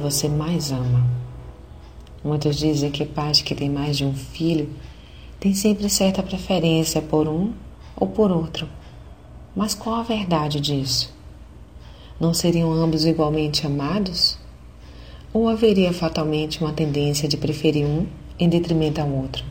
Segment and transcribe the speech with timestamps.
[0.00, 1.04] você mais ama.
[2.22, 4.70] Muitos dizem que pais que têm mais de um filho
[5.40, 7.52] têm sempre certa preferência por um
[7.96, 8.68] ou por outro.
[9.54, 11.12] Mas qual a verdade disso?
[12.20, 14.38] Não seriam ambos igualmente amados?
[15.32, 18.06] Ou haveria fatalmente uma tendência de preferir um
[18.38, 19.44] em detrimento ao outro?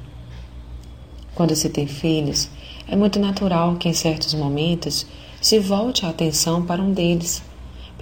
[1.35, 2.49] Quando se tem filhos,
[2.87, 5.05] é muito natural que em certos momentos
[5.41, 7.43] se volte a atenção para um deles,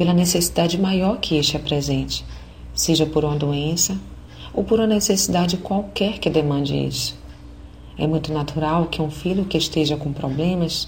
[0.02, 2.26] pela necessidade maior que este apresente,
[2.74, 3.96] seja por uma doença
[4.52, 7.16] ou por uma necessidade qualquer que demande isso.
[7.96, 10.88] É muito natural que um filho que esteja com problemas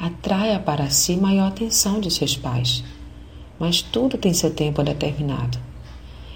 [0.00, 2.82] atraia para si maior atenção de seus pais.
[3.58, 5.58] Mas tudo tem seu tempo determinado.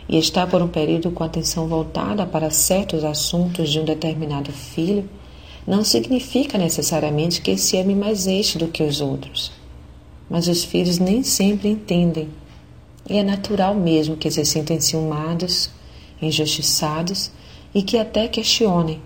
[0.06, 5.08] E estar por um período com atenção voltada para certos assuntos de um determinado filho
[5.66, 9.58] não significa necessariamente que se ame mais este do que os outros.
[10.30, 12.28] Mas os filhos nem sempre entendem.
[13.08, 15.68] E é natural mesmo que se sintam enciumados,
[16.22, 17.32] injustiçados
[17.74, 19.00] e que até questionem.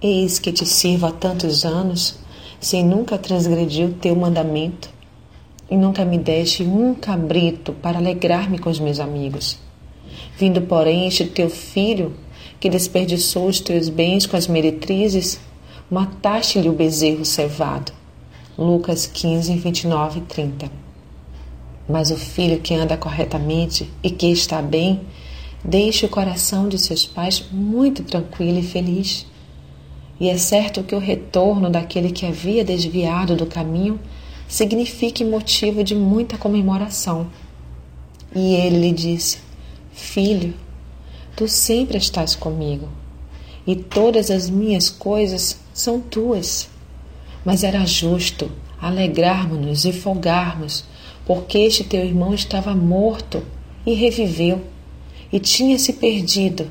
[0.00, 2.16] Eis que te sirvo há tantos anos,
[2.60, 4.88] sem nunca transgredir o teu mandamento,
[5.70, 9.58] e nunca me deste um cabrito para alegrar-me com os meus amigos.
[10.38, 12.14] Vindo, porém, este teu filho,
[12.60, 15.40] que desperdiçou os teus bens com as meretrizes,
[15.90, 17.92] mataste-lhe o bezerro cevado.
[18.56, 20.70] Lucas 15, 29 e 30.
[21.88, 25.00] Mas o filho que anda corretamente e que está bem,
[25.64, 29.26] deixa o coração de seus pais muito tranquilo e feliz.
[30.20, 33.98] E é certo que o retorno daquele que havia desviado do caminho
[34.46, 37.26] signifique motivo de muita comemoração.
[38.34, 39.38] E ele lhe disse:
[39.92, 40.54] Filho,
[41.36, 42.88] Tu sempre estás comigo,
[43.66, 46.68] e todas as minhas coisas são tuas.
[47.44, 48.50] Mas era justo
[48.80, 50.84] alegrarmos-nos e folgarmos,
[51.26, 53.42] porque este teu irmão estava morto
[53.86, 54.62] e reviveu,
[55.32, 56.70] e tinha se perdido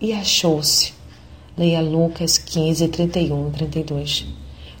[0.00, 0.92] e achou-se.
[1.56, 4.26] Leia Lucas 15, 31 e 32.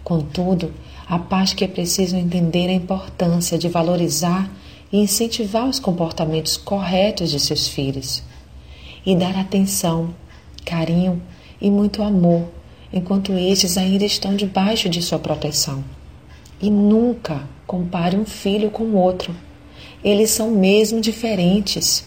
[0.02, 0.72] Contudo,
[1.06, 4.50] a paz que é preciso entender a importância de valorizar
[4.92, 8.22] e incentivar os comportamentos corretos de seus filhos
[9.04, 10.14] e dar atenção,
[10.64, 11.20] carinho
[11.60, 12.48] e muito amor
[12.92, 15.82] enquanto estes ainda estão debaixo de sua proteção.
[16.60, 19.34] E nunca compare um filho com outro.
[20.04, 22.04] Eles são mesmo diferentes.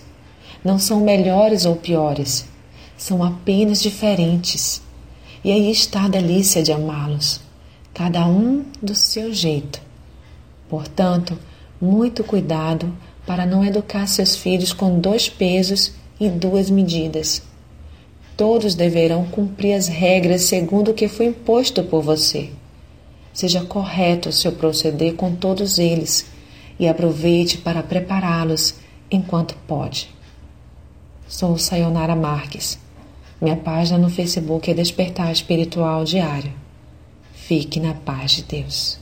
[0.64, 2.46] Não são melhores ou piores,
[2.98, 4.82] são apenas diferentes.
[5.44, 7.40] E aí está a delícia de amá-los,
[7.94, 9.80] cada um do seu jeito.
[10.68, 11.38] Portanto,
[11.80, 12.92] muito cuidado
[13.26, 17.44] para não educar seus filhos com dois pesos e duas medidas.
[18.38, 22.50] Todos deverão cumprir as regras segundo o que foi imposto por você.
[23.34, 26.26] Seja correto o seu proceder com todos eles
[26.80, 28.76] e aproveite para prepará-los
[29.10, 30.10] enquanto pode.
[31.28, 32.78] Sou Sayonara Marques.
[33.42, 36.54] Minha página no Facebook é Despertar Espiritual Diário.
[37.34, 39.00] Fique na paz de Deus.